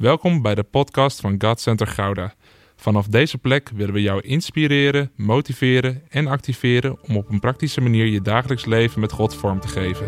[0.00, 2.34] Welkom bij de podcast van God Center Gouda.
[2.76, 8.06] Vanaf deze plek willen we jou inspireren, motiveren en activeren om op een praktische manier
[8.06, 10.06] je dagelijks leven met God vorm te geven.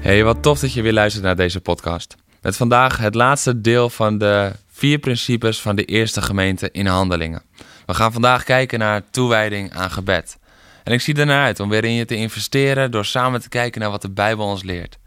[0.00, 2.23] Hey, wat tof dat je weer luistert naar deze podcast.
[2.44, 7.42] Met vandaag het laatste deel van de vier principes van de eerste gemeente in handelingen.
[7.86, 10.38] We gaan vandaag kijken naar toewijding aan gebed.
[10.82, 13.80] En ik zie ernaar uit om weer in je te investeren door samen te kijken
[13.80, 14.98] naar wat de Bijbel ons leert.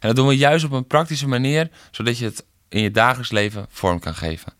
[0.00, 3.30] En dat doen we juist op een praktische manier, zodat je het in je dagelijks
[3.30, 4.52] leven vorm kan geven.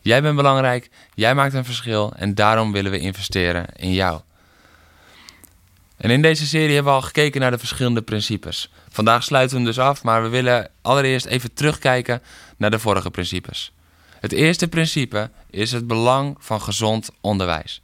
[0.00, 4.20] Jij bent belangrijk, jij maakt een verschil en daarom willen we investeren in jou.
[6.00, 8.70] En in deze serie hebben we al gekeken naar de verschillende principes.
[8.88, 12.22] Vandaag sluiten we hem dus af, maar we willen allereerst even terugkijken
[12.56, 13.72] naar de vorige principes.
[14.20, 17.82] Het eerste principe is het belang van gezond onderwijs.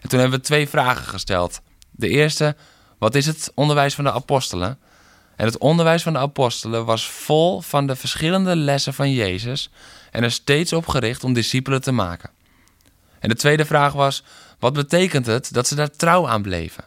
[0.00, 1.60] En toen hebben we twee vragen gesteld.
[1.90, 2.56] De eerste,
[2.98, 4.78] wat is het onderwijs van de apostelen?
[5.36, 9.70] En het onderwijs van de apostelen was vol van de verschillende lessen van Jezus
[10.10, 12.30] en er steeds op gericht om discipelen te maken.
[13.18, 14.24] En de tweede vraag was,
[14.58, 16.84] wat betekent het dat ze daar trouw aan bleven?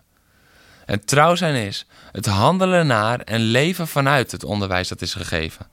[0.91, 5.67] En trouw zijn is het handelen naar en leven vanuit het onderwijs dat is gegeven.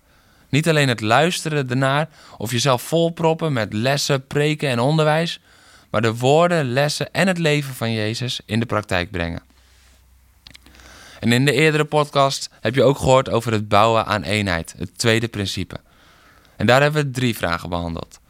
[0.49, 5.41] Niet alleen het luisteren ernaar of jezelf volproppen met lessen, preken en onderwijs,
[5.91, 9.43] maar de woorden, lessen en het leven van Jezus in de praktijk brengen.
[11.21, 14.99] En in de eerdere podcast heb je ook gehoord over het bouwen aan eenheid, het
[14.99, 15.81] tweede principe.
[16.57, 18.21] En daar hebben we drie vragen behandeld.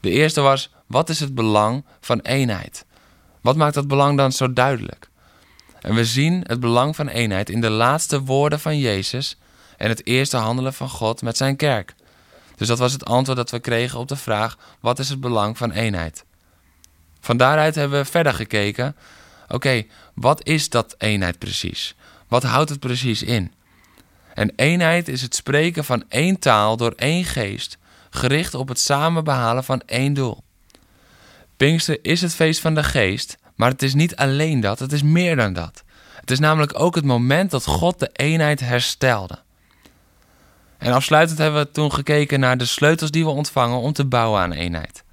[0.00, 2.84] De eerste was: wat is het belang van eenheid?
[3.40, 5.08] Wat maakt dat belang dan zo duidelijk?
[5.80, 9.36] En we zien het belang van eenheid in de laatste woorden van Jezus
[9.76, 11.94] en het eerste handelen van God met zijn kerk.
[12.56, 15.58] Dus dat was het antwoord dat we kregen op de vraag: wat is het belang
[15.58, 16.24] van eenheid?
[17.20, 18.96] Van daaruit hebben we verder gekeken.
[19.48, 19.84] Oké,
[20.14, 21.94] wat is dat eenheid precies?
[22.28, 23.52] Wat houdt het precies in?
[24.34, 27.78] En eenheid is het spreken van één taal door één geest,
[28.10, 30.42] gericht op het samen behalen van één doel.
[31.56, 35.02] Pinkster is het feest van de geest, maar het is niet alleen dat, het is
[35.02, 35.84] meer dan dat.
[36.20, 39.38] Het is namelijk ook het moment dat God de eenheid herstelde.
[40.78, 44.40] En afsluitend hebben we toen gekeken naar de sleutels die we ontvangen om te bouwen
[44.40, 45.04] aan eenheid.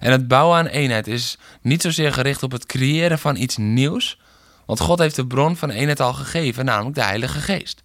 [0.00, 4.18] En het bouwen aan eenheid is niet zozeer gericht op het creëren van iets nieuws,
[4.66, 7.82] want God heeft de bron van eenheid al gegeven, namelijk de Heilige Geest.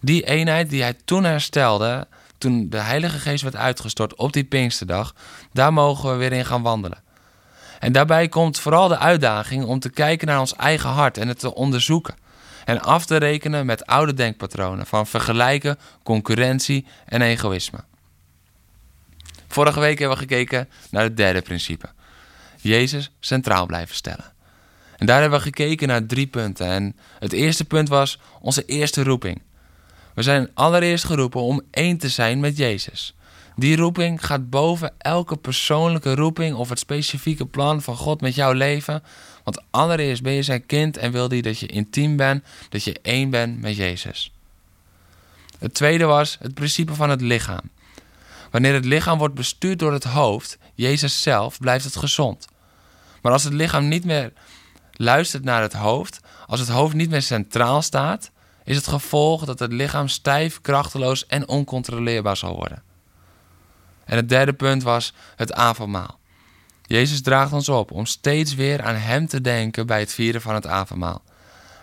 [0.00, 2.06] Die eenheid die hij toen herstelde,
[2.38, 5.14] toen de Heilige Geest werd uitgestort op die Pinksterdag,
[5.52, 7.03] daar mogen we weer in gaan wandelen.
[7.84, 11.38] En daarbij komt vooral de uitdaging om te kijken naar ons eigen hart en het
[11.38, 12.14] te onderzoeken.
[12.64, 17.78] En af te rekenen met oude denkpatronen van vergelijken, concurrentie en egoïsme.
[19.48, 21.88] Vorige week hebben we gekeken naar het derde principe.
[22.60, 24.32] Jezus centraal blijven stellen.
[24.96, 26.66] En daar hebben we gekeken naar drie punten.
[26.66, 29.42] En het eerste punt was onze eerste roeping.
[30.14, 33.14] We zijn allereerst geroepen om één te zijn met Jezus.
[33.56, 38.52] Die roeping gaat boven elke persoonlijke roeping of het specifieke plan van God met jouw
[38.52, 39.02] leven.
[39.44, 42.98] Want allereerst ben je zijn kind en wil hij dat je intiem bent, dat je
[43.02, 44.32] één bent met Jezus.
[45.58, 47.70] Het tweede was het principe van het lichaam.
[48.50, 52.46] Wanneer het lichaam wordt bestuurd door het hoofd, Jezus zelf, blijft het gezond.
[53.22, 54.32] Maar als het lichaam niet meer
[54.92, 58.30] luistert naar het hoofd, als het hoofd niet meer centraal staat,
[58.64, 62.82] is het gevolg dat het lichaam stijf, krachteloos en oncontroleerbaar zal worden.
[64.06, 66.18] En het derde punt was het avondmaal.
[66.86, 70.54] Jezus draagt ons op om steeds weer aan Hem te denken bij het vieren van
[70.54, 71.22] het avondmaal.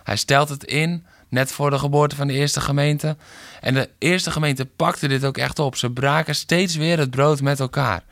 [0.02, 3.16] Hij stelt het in, net voor de geboorte van de eerste gemeente.
[3.60, 5.76] En de eerste gemeente pakte dit ook echt op.
[5.76, 8.02] Ze braken steeds weer het brood met elkaar.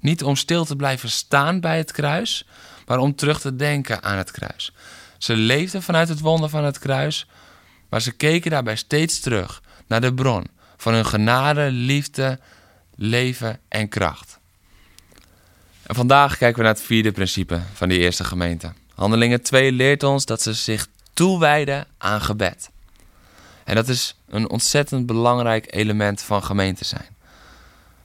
[0.00, 2.46] Niet om stil te blijven staan bij het kruis,
[2.86, 4.72] maar om terug te denken aan het kruis.
[5.18, 7.26] Ze leefden vanuit het wonder van het kruis,
[7.88, 10.46] maar ze keken daarbij steeds terug naar de bron
[10.76, 12.38] van hun genade, liefde
[12.94, 14.38] leven en kracht.
[15.82, 18.72] En vandaag kijken we naar het vierde principe van die eerste gemeente.
[18.94, 22.70] Handelingen 2 leert ons dat ze zich toewijden aan gebed.
[23.64, 27.16] En dat is een ontzettend belangrijk element van gemeente zijn.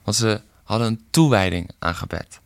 [0.03, 2.39] Want ze hadden een toewijding aan gebed.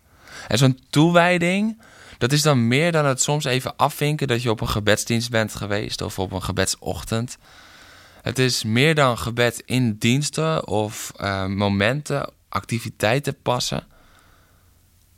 [0.48, 1.82] En zo'n toewijding,
[2.18, 5.56] dat is dan meer dan het soms even afvinken dat je op een gebedsdienst bent
[5.56, 7.38] geweest of op een gebedsochtend.
[8.22, 13.88] Het is meer dan gebed in diensten of uh, momenten, activiteiten passen.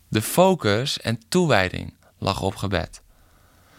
[0.08, 3.02] De focus en toewijding lag op gebed.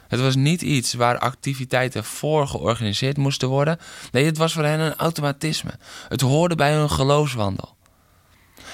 [0.09, 3.79] Het was niet iets waar activiteiten voor georganiseerd moesten worden.
[4.13, 5.71] Nee, het was voor hen een automatisme.
[6.09, 7.77] Het hoorde bij hun geloofswandel.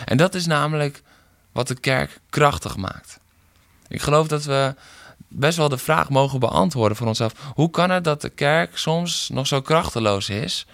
[0.04, 1.02] En dat is namelijk
[1.52, 3.18] wat de kerk krachtig maakt.
[3.88, 4.74] Ik geloof dat we
[5.30, 7.32] best wel de vraag mogen beantwoorden voor onszelf.
[7.54, 10.66] Hoe kan het dat de kerk soms nog zo krachteloos is?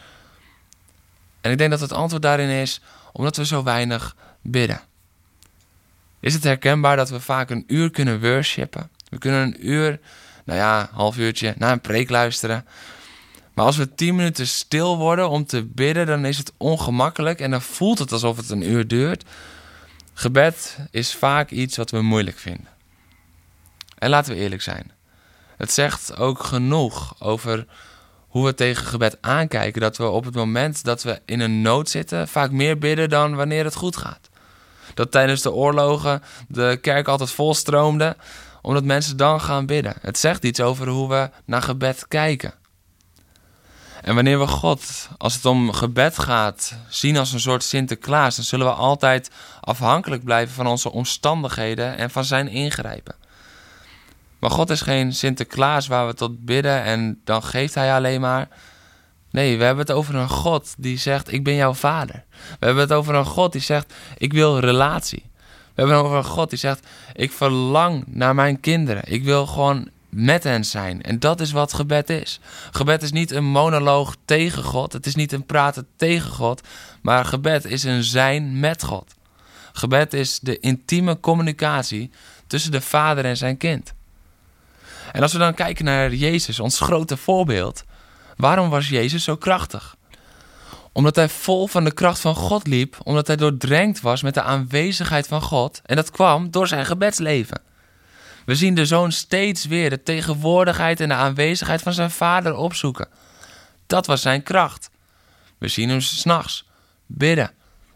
[1.41, 2.81] En ik denk dat het antwoord daarin is
[3.13, 4.81] omdat we zo weinig bidden.
[6.21, 8.91] Is het herkenbaar dat we vaak een uur kunnen worshipen?
[9.09, 10.01] We kunnen een uur,
[10.45, 12.67] nou ja, half uurtje, naar een preek luisteren.
[13.55, 17.51] Maar als we tien minuten stil worden om te bidden, dan is het ongemakkelijk en
[17.51, 19.25] dan voelt het alsof het een uur duurt.
[20.15, 22.76] Gebed is vaak iets wat we moeilijk vinden.
[23.99, 24.93] En laten we eerlijk zijn.
[25.57, 27.67] Het zegt ook genoeg over
[28.29, 29.81] hoe we tegen gebed aankijken.
[29.81, 33.35] Dat we op het moment dat we in een nood zitten, vaak meer bidden dan
[33.35, 34.29] wanneer het goed gaat.
[34.95, 38.17] Dat tijdens de oorlogen de kerk altijd volstroomde,
[38.63, 39.95] omdat mensen dan gaan bidden.
[40.01, 42.55] Het zegt iets over hoe we naar gebed kijken.
[44.03, 48.45] En wanneer we God, als het om gebed gaat, zien als een soort Sinterklaas, dan
[48.45, 53.15] zullen we altijd afhankelijk blijven van onze omstandigheden en van zijn ingrijpen.
[54.39, 58.49] Maar God is geen Sinterklaas waar we tot bidden en dan geeft hij alleen maar.
[59.31, 62.25] Nee, we hebben het over een God die zegt: Ik ben jouw vader.
[62.31, 65.25] We hebben het over een God die zegt: Ik wil relatie.
[65.75, 69.03] We hebben het over een God die zegt: Ik verlang naar mijn kinderen.
[69.13, 71.03] Ik wil gewoon met hen zijn.
[71.03, 72.41] En dat is wat gebed is.
[72.71, 74.93] Gebed is niet een monoloog tegen God.
[74.93, 76.61] Het is niet een praten tegen God.
[77.03, 79.15] Maar gebed is een zijn met God.
[79.73, 82.11] Gebed is de intieme communicatie
[82.47, 83.95] tussen de vader en zijn kind.
[85.17, 87.85] En als we dan kijken naar Jezus, ons grote voorbeeld,
[88.37, 89.97] waarom was Jezus zo krachtig?
[90.93, 94.43] Omdat hij vol van de kracht van God liep, omdat hij doordrenkt was met de
[94.43, 95.81] aanwezigheid van God.
[95.85, 97.61] En dat kwam door zijn gebedsleven.
[98.45, 103.09] We zien de zoon steeds weer de tegenwoordigheid en de aanwezigheid van zijn vader opzoeken.
[103.87, 104.91] Dat was zijn kracht.
[105.59, 106.69] We zien hem s'nachts
[107.07, 107.51] bidden.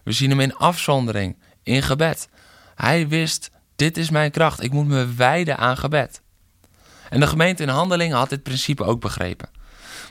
[0.05, 2.28] We zien hem in afzondering, in gebed.
[2.75, 4.62] Hij wist: dit is mijn kracht.
[4.62, 6.20] Ik moet me wijden aan gebed.
[7.10, 9.48] En de gemeente in Handelingen had dit principe ook begrepen.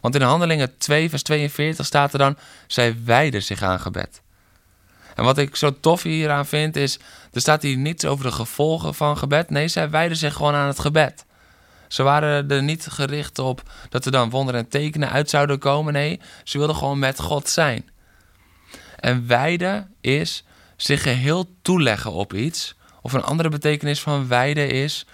[0.01, 2.37] Want in Handelingen 2, vers 42 staat er dan:
[2.67, 4.21] zij wijden zich aan gebed.
[5.15, 6.99] En wat ik zo tof hieraan vind is,
[7.31, 9.49] er staat hier niets over de gevolgen van gebed.
[9.49, 11.25] Nee, zij wijden zich gewoon aan het gebed.
[11.87, 15.93] Ze waren er niet gericht op dat er dan wonderen en tekenen uit zouden komen.
[15.93, 17.89] Nee, ze wilden gewoon met God zijn.
[18.99, 20.43] En wijden is
[20.75, 22.75] zich geheel toeleggen op iets.
[23.01, 25.05] Of een andere betekenis van wijden is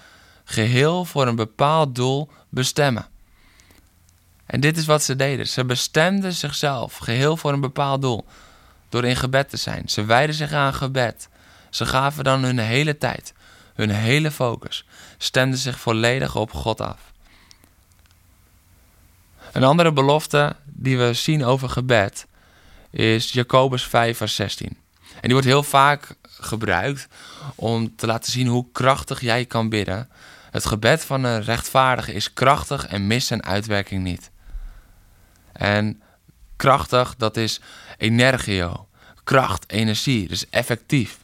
[0.45, 3.05] geheel voor een bepaald doel bestemmen.
[4.45, 5.47] En dit is wat ze deden.
[5.47, 8.25] Ze bestemden zichzelf geheel voor een bepaald doel
[8.89, 9.89] door in gebed te zijn.
[9.89, 11.29] Ze wijden zich aan gebed.
[11.69, 13.33] Ze gaven dan hun hele tijd,
[13.73, 14.85] hun hele focus,
[15.17, 17.13] stemden zich volledig op God af.
[19.51, 22.25] Een andere belofte die we zien over gebed
[22.89, 24.67] is Jacobus 5, vers 16.
[24.67, 27.07] En die wordt heel vaak gebruikt
[27.55, 30.09] om te laten zien hoe krachtig jij kan bidden.
[30.55, 34.31] Het gebed van een rechtvaardige is krachtig en mist zijn uitwerking niet.
[35.51, 36.01] En
[36.55, 37.59] krachtig, dat is
[37.97, 38.87] energio.
[39.23, 41.17] Kracht, energie, dus effectief.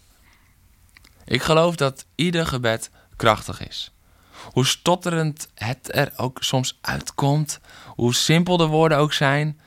[1.26, 3.92] Ik geloof dat ieder gebed krachtig is.
[4.52, 9.60] Hoe stotterend het er ook soms uitkomt, hoe simpel de woorden ook zijn.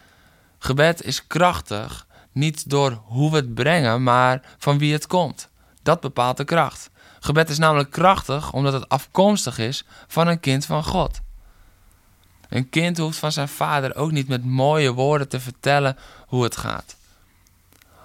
[0.58, 5.48] Gebed is krachtig, niet door hoe we het brengen, maar van wie het komt.
[5.82, 6.90] Dat bepaalt de kracht.
[7.24, 11.20] Gebed is namelijk krachtig omdat het afkomstig is van een kind van God.
[12.48, 15.96] Een kind hoeft van zijn vader ook niet met mooie woorden te vertellen
[16.26, 16.96] hoe het gaat.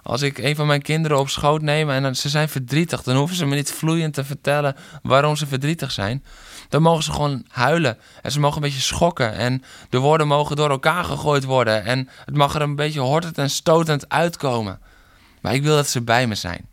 [0.04, 3.36] Als ik een van mijn kinderen op schoot neem en ze zijn verdrietig, dan hoeven
[3.36, 6.24] ze me niet vloeiend te vertellen waarom ze verdrietig zijn.
[6.70, 10.56] Dan mogen ze gewoon huilen en ze mogen een beetje schokken en de woorden mogen
[10.56, 14.80] door elkaar gegooid worden en het mag er een beetje hortend en stotend uitkomen.
[15.42, 16.68] Maar ik wil dat ze bij me zijn.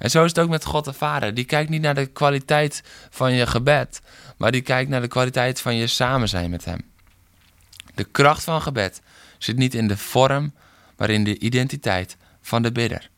[0.00, 1.34] En zo is het ook met God de Vader.
[1.34, 4.00] Die kijkt niet naar de kwaliteit van je gebed,
[4.36, 6.80] maar die kijkt naar de kwaliteit van je samen zijn met Hem.
[7.94, 9.00] De kracht van gebed
[9.38, 10.54] zit niet in de vorm,
[10.96, 13.10] maar in de identiteit van de bidder.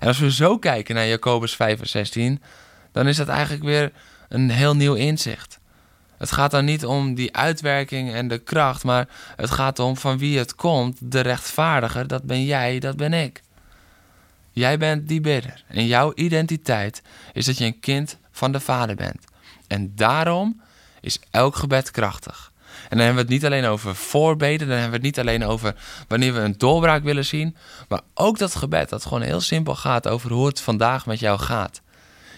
[0.00, 2.42] En als we zo kijken naar Jacobus 5 vers 16,
[2.92, 3.92] dan is dat eigenlijk weer
[4.28, 5.58] een heel nieuw inzicht.
[6.18, 10.18] Het gaat dan niet om die uitwerking en de kracht, maar het gaat om van
[10.18, 13.42] wie het komt, de rechtvaardiger, dat ben jij, dat ben ik.
[14.58, 18.96] Jij bent die bidder en jouw identiteit is dat je een kind van de Vader
[18.96, 19.24] bent.
[19.66, 20.60] En daarom
[21.00, 22.52] is elk gebed krachtig.
[22.88, 25.44] En dan hebben we het niet alleen over voorbeden, dan hebben we het niet alleen
[25.44, 25.74] over
[26.08, 27.56] wanneer we een doorbraak willen zien,
[27.88, 31.38] maar ook dat gebed dat gewoon heel simpel gaat over hoe het vandaag met jou
[31.38, 31.80] gaat.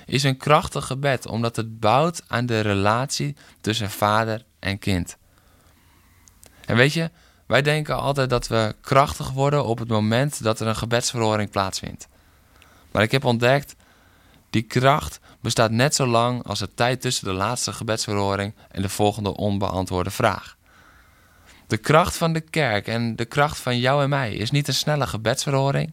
[0.06, 5.16] Is een krachtig gebed omdat het bouwt aan de relatie tussen vader en kind.
[6.66, 7.10] En weet je,
[7.50, 12.08] wij denken altijd dat we krachtig worden op het moment dat er een gebedsverhoring plaatsvindt.
[12.90, 13.74] Maar ik heb ontdekt,
[14.50, 18.88] die kracht bestaat net zo lang als de tijd tussen de laatste gebedsverhoring en de
[18.88, 20.56] volgende onbeantwoorde vraag.
[21.66, 24.74] De kracht van de kerk en de kracht van jou en mij is niet een
[24.74, 25.92] snelle gebedsverhoring.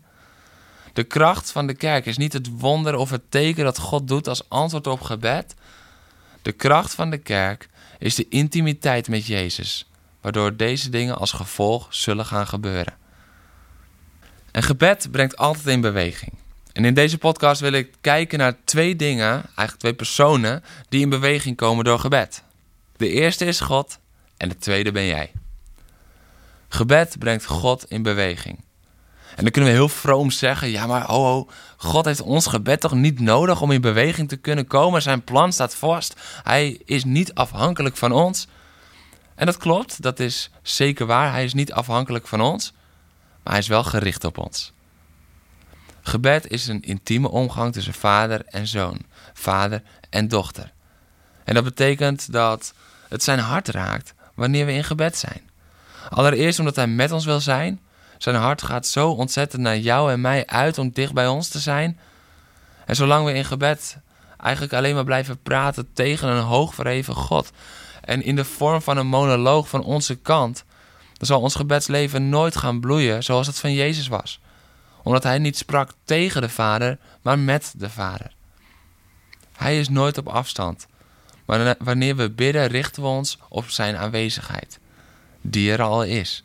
[0.94, 4.28] De kracht van de kerk is niet het wonder of het teken dat God doet
[4.28, 5.56] als antwoord op gebed.
[6.42, 9.88] De kracht van de kerk is de intimiteit met Jezus,
[10.28, 12.94] waardoor deze dingen als gevolg zullen gaan gebeuren.
[14.52, 16.34] Een gebed brengt altijd in beweging.
[16.74, 21.10] En in deze podcast wil ik kijken naar twee dingen, eigenlijk twee personen, die in
[21.10, 22.44] beweging komen door gebed.
[22.98, 24.00] De eerste is God
[24.38, 25.32] en de tweede ben jij.
[26.68, 28.64] Gebed brengt God in beweging.
[29.36, 32.80] En dan kunnen we heel vroom zeggen: ja, maar ho, ho, God heeft ons gebed
[32.80, 35.02] toch niet nodig om in beweging te kunnen komen?
[35.02, 36.14] Zijn plan staat vast.
[36.44, 38.48] Hij is niet afhankelijk van ons.
[39.38, 41.32] En dat klopt, dat is zeker waar.
[41.32, 42.74] Hij is niet afhankelijk van ons,
[43.44, 44.74] maar hij is wel gericht op ons.
[46.02, 49.00] Gebed is een intieme omgang tussen vader en zoon,
[49.34, 50.72] vader en dochter.
[51.44, 52.74] En dat betekent dat
[53.10, 55.50] het zijn hart raakt wanneer we in gebed zijn.
[56.10, 57.82] Allereerst omdat hij met ons wil zijn.
[58.18, 61.60] Zijn hart gaat zo ontzettend naar jou en mij uit om dicht bij ons te
[61.60, 62.00] zijn.
[62.86, 63.98] En zolang we in gebed
[64.38, 67.52] eigenlijk alleen maar blijven praten tegen een hoogverheven God
[68.08, 70.64] en in de vorm van een monoloog van onze kant,
[71.14, 74.40] dan zal ons gebedsleven nooit gaan bloeien zoals het van Jezus was
[75.08, 78.32] omdat hij niet sprak tegen de Vader, maar met de Vader.
[79.54, 80.88] Hij is nooit op afstand.
[81.46, 84.80] Maar wanneer we bidden, richten we ons op zijn aanwezigheid,
[85.42, 86.44] die er al is.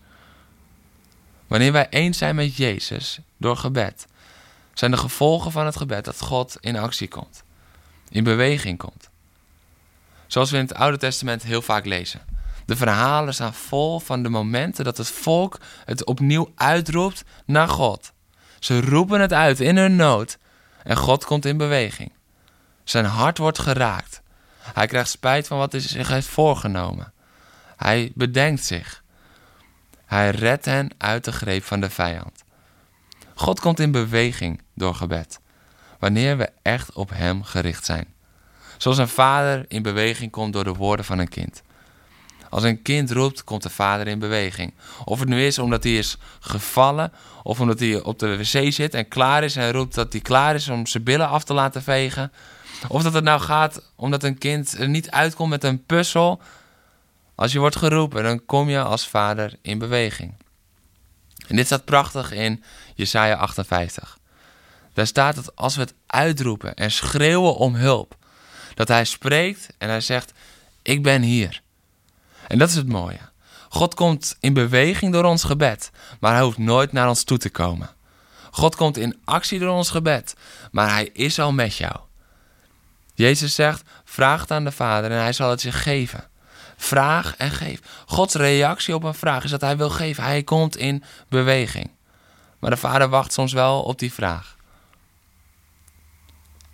[1.46, 4.06] Wanneer wij eens zijn met Jezus door gebed,
[4.74, 7.42] zijn de gevolgen van het gebed dat God in actie komt,
[8.08, 9.10] in beweging komt.
[10.32, 12.20] Zoals we in het Oude Testament heel vaak lezen.
[12.66, 18.12] De verhalen staan vol van de momenten dat het volk het opnieuw uitroept naar God.
[18.58, 20.38] Ze roepen het uit in hun nood
[20.82, 22.12] en God komt in beweging.
[22.84, 24.22] Zijn hart wordt geraakt.
[24.58, 27.12] Hij krijgt spijt van wat hij zich heeft voorgenomen.
[27.76, 29.02] Hij bedenkt zich.
[30.06, 32.44] Hij redt hen uit de greep van de vijand.
[33.34, 35.40] God komt in beweging door gebed,
[35.98, 38.11] wanneer we echt op Hem gericht zijn.
[38.82, 41.62] Zoals een vader in beweging komt door de woorden van een kind.
[42.50, 44.74] Als een kind roept, komt de vader in beweging.
[45.04, 47.12] Of het nu is omdat hij is gevallen,
[47.42, 50.54] of omdat hij op de wc zit en klaar is en roept dat hij klaar
[50.54, 52.32] is om zijn billen af te laten vegen.
[52.88, 56.40] Of dat het nou gaat omdat een kind er niet uitkomt met een puzzel.
[57.34, 60.34] Als je wordt geroepen, dan kom je als vader in beweging.
[61.46, 62.62] En dit staat prachtig in
[62.94, 64.18] Jesaja 58.
[64.92, 68.20] Daar staat dat als we het uitroepen en schreeuwen om hulp,
[68.74, 70.32] dat hij spreekt en hij zegt:
[70.82, 71.62] Ik ben hier.
[72.46, 73.30] En dat is het mooie.
[73.68, 77.50] God komt in beweging door ons gebed, maar hij hoeft nooit naar ons toe te
[77.50, 77.90] komen.
[78.50, 80.34] God komt in actie door ons gebed,
[80.70, 81.96] maar hij is al met jou.
[83.14, 86.30] Jezus zegt: vraag het aan de Vader en hij zal het je geven.
[86.76, 87.80] Vraag en geef.
[88.06, 90.24] Gods reactie op een vraag is dat hij wil geven.
[90.24, 91.90] Hij komt in beweging.
[92.58, 94.56] Maar de Vader wacht soms wel op die vraag.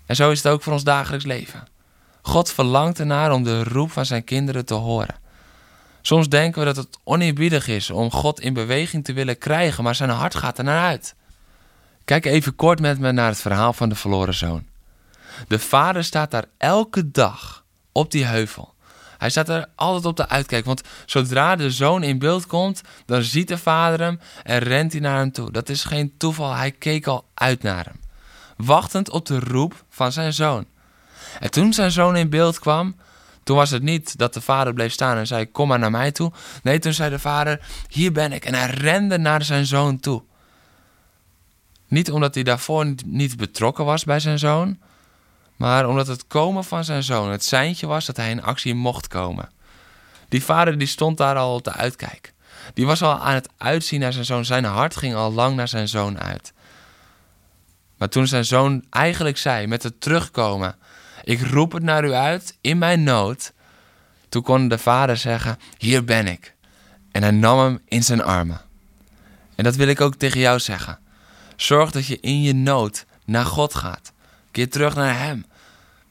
[0.06, 1.66] En zo is het ook voor ons dagelijks leven.
[2.22, 5.14] God verlangt ernaar om de roep van zijn kinderen te horen.
[6.02, 9.94] Soms denken we dat het oneerbiedig is om God in beweging te willen krijgen, maar
[9.94, 11.14] zijn hart gaat er naar uit.
[12.04, 14.66] Kijk even kort met me naar het verhaal van de verloren zoon.
[15.48, 18.74] De vader staat daar elke dag op die heuvel.
[19.18, 23.22] Hij staat er altijd op de uitkijk, want zodra de zoon in beeld komt, dan
[23.22, 25.50] ziet de vader hem en rent hij naar hem toe.
[25.50, 28.00] Dat is geen toeval, hij keek al uit naar hem,
[28.56, 30.66] wachtend op de roep van zijn zoon.
[31.40, 32.96] En toen zijn zoon in beeld kwam,
[33.42, 36.12] toen was het niet dat de vader bleef staan en zei: Kom maar naar mij
[36.12, 36.32] toe.
[36.62, 38.44] Nee, toen zei de vader: Hier ben ik.
[38.44, 40.22] En hij rende naar zijn zoon toe.
[41.86, 44.78] Niet omdat hij daarvoor niet betrokken was bij zijn zoon,
[45.56, 49.08] maar omdat het komen van zijn zoon het seintje was dat hij in actie mocht
[49.08, 49.50] komen.
[50.28, 52.32] Die vader die stond daar al op de uitkijk.
[52.74, 54.44] Die was al aan het uitzien naar zijn zoon.
[54.44, 56.52] Zijn hart ging al lang naar zijn zoon uit.
[57.96, 60.76] Maar toen zijn zoon eigenlijk zei met het terugkomen
[61.28, 63.52] ik roep het naar u uit in mijn nood.
[64.28, 66.54] Toen kon de vader zeggen: Hier ben ik.
[67.10, 68.60] En hij nam hem in zijn armen.
[69.54, 70.98] En dat wil ik ook tegen jou zeggen.
[71.56, 74.12] Zorg dat je in je nood naar God gaat.
[74.50, 75.46] Keer terug naar Hem.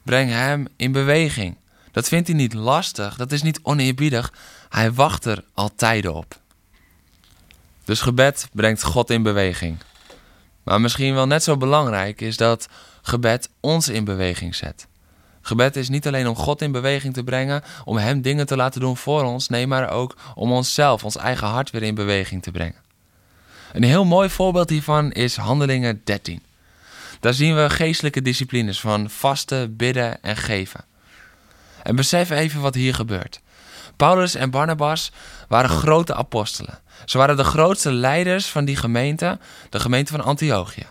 [0.02, 1.56] Breng Hem in beweging.
[1.92, 4.32] Dat vindt hij niet lastig, dat is niet oneerbiedig.
[4.68, 6.40] Hij wacht er altijd op.
[7.84, 9.78] Dus gebed brengt God in beweging.
[10.62, 12.68] Maar misschien wel net zo belangrijk is dat
[13.02, 14.87] gebed ons in beweging zet.
[15.48, 18.80] Gebed is niet alleen om God in beweging te brengen, om Hem dingen te laten
[18.80, 22.50] doen voor ons, nee, maar ook om onszelf, ons eigen hart weer in beweging te
[22.50, 22.82] brengen.
[23.72, 26.42] Een heel mooi voorbeeld hiervan is Handelingen 13.
[27.20, 30.84] Daar zien we geestelijke disciplines van vasten, bidden en geven.
[31.82, 33.40] En besef even wat hier gebeurt.
[33.96, 35.12] Paulus en Barnabas
[35.48, 36.78] waren grote apostelen.
[37.04, 39.38] Ze waren de grootste leiders van die gemeente,
[39.70, 40.86] de gemeente van Antiochië.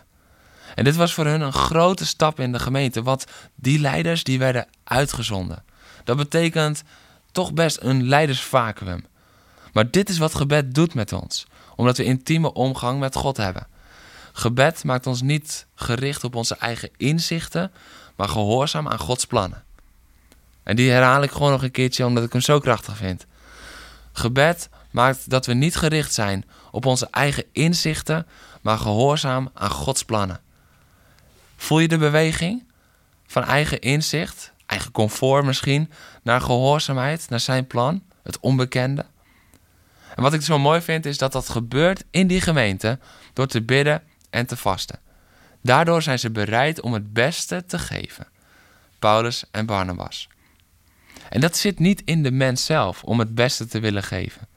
[0.78, 4.38] En dit was voor hun een grote stap in de gemeente, want die leiders die
[4.38, 5.64] werden uitgezonden.
[6.04, 6.82] Dat betekent
[7.32, 9.04] toch best een leidersvacuum.
[9.72, 13.66] Maar dit is wat gebed doet met ons, omdat we intieme omgang met God hebben.
[14.32, 17.72] Gebed maakt ons niet gericht op onze eigen inzichten,
[18.16, 19.64] maar gehoorzaam aan Gods plannen.
[20.62, 23.26] En die herhaal ik gewoon nog een keertje omdat ik hem zo krachtig vind.
[24.12, 28.26] Gebed maakt dat we niet gericht zijn op onze eigen inzichten,
[28.60, 30.46] maar gehoorzaam aan Gods plannen.
[31.60, 32.64] Voel je de beweging
[33.26, 35.90] van eigen inzicht, eigen comfort misschien,
[36.22, 39.06] naar gehoorzaamheid, naar zijn plan, het onbekende?
[40.14, 42.98] En wat ik zo mooi vind is dat dat gebeurt in die gemeente
[43.32, 44.98] door te bidden en te vasten.
[45.62, 48.26] Daardoor zijn ze bereid om het beste te geven.
[48.98, 50.28] Paulus en Barnabas.
[51.28, 54.48] En dat zit niet in de mens zelf om het beste te willen geven.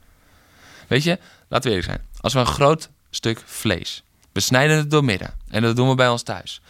[0.88, 1.18] Weet je,
[1.48, 2.08] laten we eerlijk zijn.
[2.20, 6.08] Als we een groot stuk vlees besnijden het door midden, en dat doen we bij
[6.08, 6.60] ons thuis,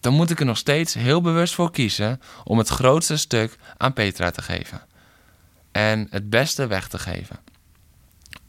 [0.00, 3.92] dan moet ik er nog steeds heel bewust voor kiezen om het grootste stuk aan
[3.92, 4.80] Petra te geven.
[5.72, 7.38] En het beste weg te geven.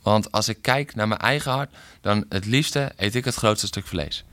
[0.02, 3.68] Want als ik kijk naar mijn eigen hart, dan het liefste eet ik het grootste
[3.68, 4.24] stuk vlees.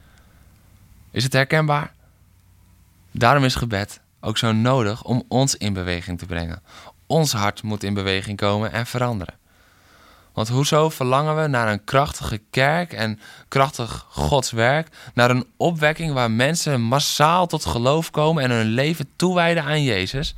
[1.10, 1.92] Is het herkenbaar?
[3.10, 6.62] Daarom is gebed ook zo nodig om ons in beweging te brengen.
[7.06, 9.34] Ons hart moet in beweging komen en veranderen.
[10.34, 16.12] Want hoezo verlangen we naar een krachtige kerk en krachtig Gods werk, naar een opwekking
[16.12, 20.34] waar mensen massaal tot geloof komen en hun leven toewijden aan Jezus,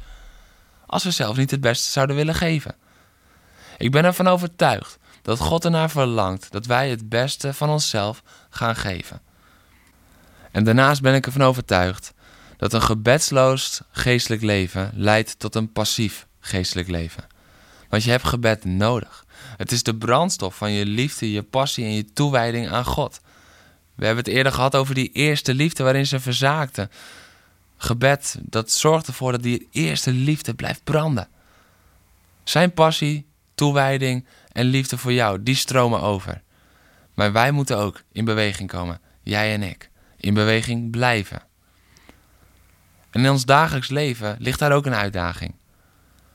[0.87, 2.75] als we zelf niet het beste zouden willen geven?
[3.79, 8.77] Ik ben ervan overtuigd dat God ernaar verlangt dat wij het beste van onszelf gaan
[8.77, 9.21] geven.
[10.51, 12.15] En daarnaast ben ik ervan overtuigd
[12.57, 17.27] dat een gebedsloos geestelijk leven leidt tot een passief geestelijk leven.
[17.89, 19.26] Want je hebt gebed nodig.
[19.57, 23.21] Het is de brandstof van je liefde, je passie en je toewijding aan God.
[23.95, 26.91] We hebben het eerder gehad over die eerste liefde waarin ze verzaakten.
[27.77, 31.29] Gebed, dat zorgt ervoor dat die eerste liefde blijft branden.
[32.45, 36.43] Zijn passie, toewijding en liefde voor jou, die stromen over.
[37.15, 39.91] Maar wij moeten ook in beweging komen, jij en ik.
[40.17, 41.43] In beweging blijven.
[43.11, 45.55] En in ons dagelijks leven ligt daar ook een uitdaging.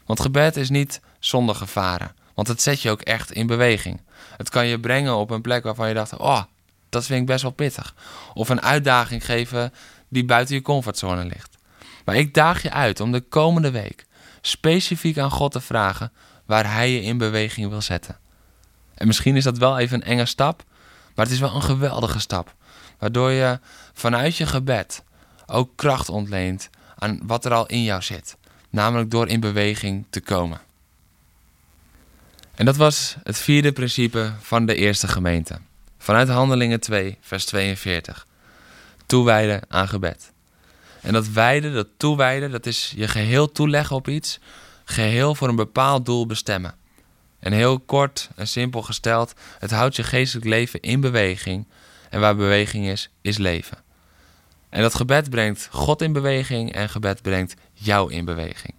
[0.05, 2.15] Want gebed is niet zonder gevaren.
[2.33, 4.01] Want het zet je ook echt in beweging.
[4.37, 6.43] Het kan je brengen op een plek waarvan je dacht: oh,
[6.89, 7.95] dat vind ik best wel pittig.
[8.33, 9.73] Of een uitdaging geven
[10.07, 11.57] die buiten je comfortzone ligt.
[12.05, 14.05] Maar ik daag je uit om de komende week
[14.41, 16.11] specifiek aan God te vragen
[16.45, 18.17] waar Hij je in beweging wil zetten.
[18.93, 20.63] En misschien is dat wel even een enge stap,
[21.15, 22.55] maar het is wel een geweldige stap.
[22.99, 23.59] Waardoor je
[23.93, 25.03] vanuit je gebed
[25.45, 28.37] ook kracht ontleent aan wat er al in jou zit.
[28.69, 30.61] Namelijk door in beweging te komen.
[32.55, 35.59] En dat was het vierde principe van de eerste gemeente.
[35.97, 38.27] Vanuit Handelingen 2, vers 42.
[39.05, 40.31] Toewijden aan gebed.
[41.01, 44.39] En dat wijden, dat toewijden, dat is je geheel toeleggen op iets,
[44.83, 46.75] geheel voor een bepaald doel bestemmen.
[47.39, 51.67] En heel kort en simpel gesteld, het houdt je geestelijk leven in beweging.
[52.09, 53.77] En waar beweging is, is leven.
[54.69, 58.73] En dat gebed brengt God in beweging en gebed brengt jou in beweging.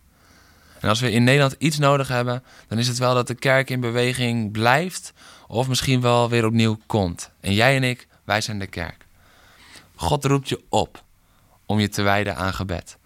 [0.83, 3.71] En als we in Nederland iets nodig hebben, dan is het wel dat de kerk
[3.71, 5.13] in beweging blijft
[5.47, 7.31] of misschien wel weer opnieuw komt.
[7.41, 9.07] En jij en ik, wij zijn de kerk.
[9.95, 11.03] God roept je op
[11.67, 12.97] om je te wijden aan gebed.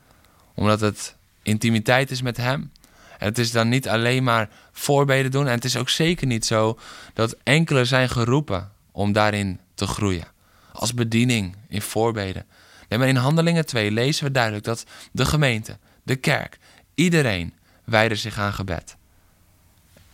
[0.54, 2.72] Omdat het intimiteit is met Hem.
[3.18, 5.46] En het is dan niet alleen maar voorbeden doen.
[5.46, 6.78] En het is ook zeker niet zo
[7.14, 10.28] dat enkele zijn geroepen om daarin te groeien.
[10.72, 12.46] Als bediening in voorbeden.
[12.88, 16.58] Nee, maar in Handelingen 2 lezen we duidelijk dat de gemeente, de kerk,
[16.94, 17.54] iedereen
[17.86, 18.96] wijden zich aan gebed.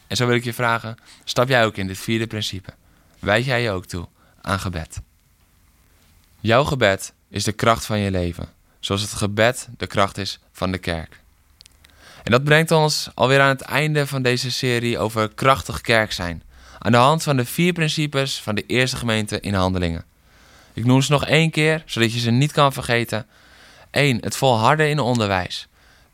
[0.06, 2.72] En zo wil ik je vragen, stap jij ook in dit vierde principe?
[3.18, 4.08] Wijd jij je ook toe
[4.40, 5.00] aan gebed?
[6.40, 8.48] Jouw gebed is de kracht van je leven,
[8.80, 11.20] zoals het gebed de kracht is van de kerk.
[12.22, 16.42] En dat brengt ons alweer aan het einde van deze serie over krachtig kerk zijn,
[16.78, 20.04] aan de hand van de vier principes van de eerste gemeente in Handelingen.
[20.72, 23.26] Ik noem ze nog één keer, zodat je ze niet kan vergeten.
[23.90, 24.18] 1.
[24.20, 25.68] Het volharden in onderwijs.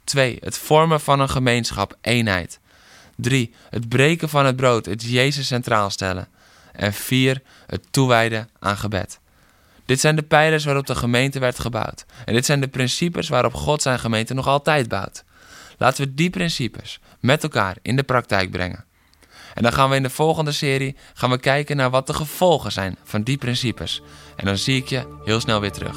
[0.08, 0.36] 2.
[0.40, 2.60] Het vormen van een gemeenschap, eenheid.
[3.16, 3.54] 3.
[3.70, 6.28] Het breken van het brood, het Jezus centraal stellen.
[6.72, 7.42] En 4.
[7.66, 9.18] Het toewijden aan gebed.
[9.84, 12.04] Dit zijn de pijlers waarop de gemeente werd gebouwd.
[12.24, 15.24] En dit zijn de principes waarop God zijn gemeente nog altijd bouwt.
[15.78, 18.84] Laten we die principes met elkaar in de praktijk brengen.
[19.54, 22.72] En dan gaan we in de volgende serie gaan we kijken naar wat de gevolgen
[22.72, 24.02] zijn van die principes.
[24.36, 25.96] En dan zie ik je heel snel weer terug.